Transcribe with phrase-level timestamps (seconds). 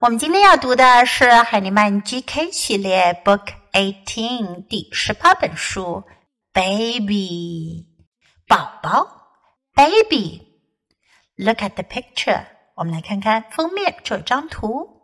[0.00, 6.04] 我们今天要读的是海尼曼 GK 系列 Book Eighteen 第十八本书
[6.54, 7.84] ，Baby
[8.48, 9.34] 宝宝
[9.74, 10.40] ，Baby。
[11.36, 15.02] Look at the picture，我们来看看封面这张图。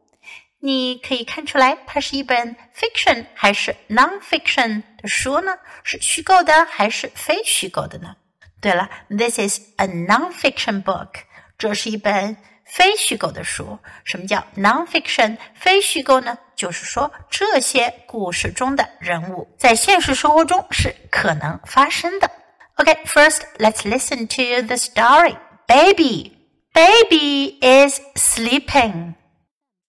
[0.60, 5.58] 你可以看出来，它是一本 fiction 还是 non-fiction 的书呢？
[5.84, 8.16] 是虚构的还是非虚构的呢？
[8.62, 11.10] 对了，This is a non-fiction book，
[11.58, 12.38] 这是一本。
[12.65, 15.37] 非虚构的书，什么叫 nonfiction？
[15.53, 16.37] 非虚构呢？
[16.55, 22.29] 就是说这些故事中的人物在现实生活中是可能发生的。
[22.75, 25.35] OK，first let's listen to the story.
[25.67, 26.33] Baby,
[26.73, 29.15] baby is sleeping.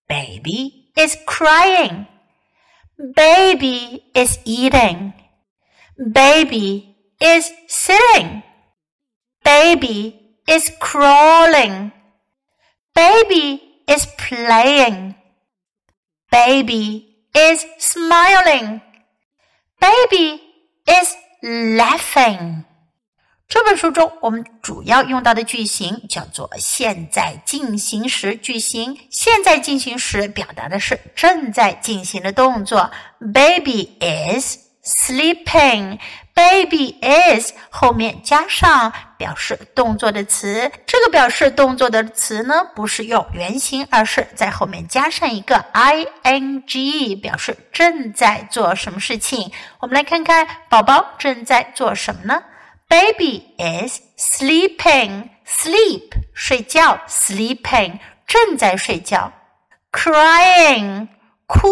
[0.08, 2.06] Baby is crying.
[3.14, 5.12] Baby is eating.
[5.96, 8.42] Baby is sitting.
[9.44, 11.92] Baby is crawling.
[12.96, 15.14] Baby is playing.
[16.30, 18.80] Baby is smiling.
[19.78, 20.40] Baby
[20.86, 22.64] is laughing.
[23.48, 28.98] 这本书中，我们主要用到的句型叫做现在进行时句型。
[29.10, 32.90] 现在进行时表达的是正在进行的动作。
[33.18, 35.98] Baby is sleeping.
[36.37, 49.51] Baby is 后面加上表示动作的词，这个表示动作的词呢，不是用原形，而是在后面加上一个 ing，表示正在做什么事情。
[49.79, 52.43] 我们来看看宝宝正在做什么呢
[52.87, 59.33] ？Baby is sleeping，sleep 睡觉，sleeping 正在睡觉
[59.91, 61.07] ，crying
[61.47, 61.67] 哭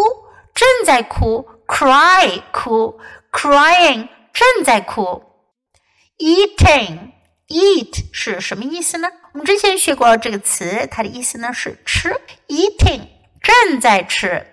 [0.55, 3.00] 正在哭，cry 哭
[3.31, 4.07] ，crying。
[4.36, 5.23] 正在哭
[6.17, 7.14] ，eating
[7.47, 9.09] eat 是什么意思呢？
[9.31, 12.14] 我们之前学过这个词，它的意思呢是吃
[12.50, 13.08] ，eating
[13.41, 14.45] 正在吃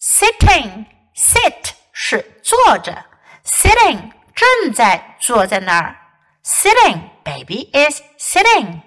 [0.00, 3.04] ，sitting sit 是坐着
[3.44, 5.96] ，sitting 正在坐在那儿
[6.44, 8.82] ，sitting baby is sitting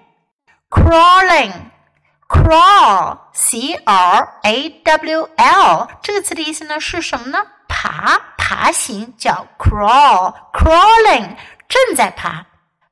[0.70, 1.52] crawling
[2.26, 7.46] crawl c r a w l 这个词的意思呢是什么呢？
[7.70, 11.36] 爬爬行叫 crawl，crawling
[11.68, 12.44] 正在爬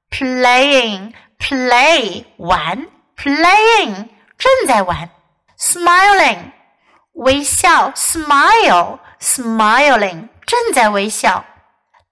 [0.08, 4.08] ，playing play 玩，playing
[4.38, 5.10] 正在玩
[5.58, 6.52] ，smiling
[7.14, 11.44] 微笑，smile smiling 正在微笑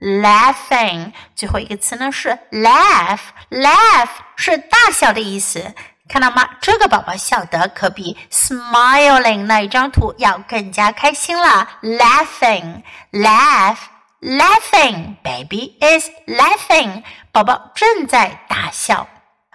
[0.00, 5.72] ，laughing 最后一个词呢是 laugh，laugh 是大笑的意思。
[6.09, 6.57] 看到吗？
[6.59, 11.69] 这个宝宝笑得可比 smiling 那一张图要更加开心了。
[11.81, 13.77] Laughing, laugh,
[14.19, 15.15] laughing.
[15.23, 17.03] Baby is laughing.
[17.31, 19.07] 宝宝正在大笑。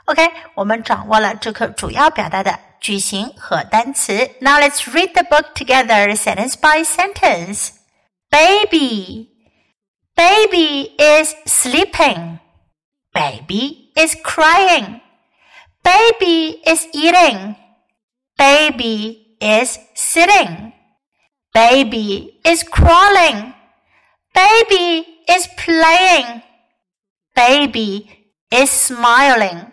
[0.06, 4.31] OK，我们掌握了这课主要表达的句型和单词。
[4.41, 7.71] Now let's read the book together, sentence by sentence.
[8.31, 9.28] Baby,
[10.15, 12.38] baby is sleeping.
[13.12, 15.00] Baby is crying.
[15.82, 17.56] Baby is eating.
[18.37, 20.72] Baby is sitting.
[21.53, 23.54] Baby is crawling.
[24.34, 26.43] Baby is playing.
[27.34, 29.72] Baby is smiling.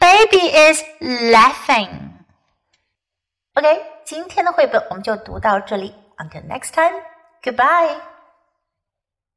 [0.00, 2.12] Baby is laughing.
[3.54, 5.94] OK，今天的绘本我们就读到这里。
[6.18, 7.02] Until next time,
[7.42, 8.09] goodbye.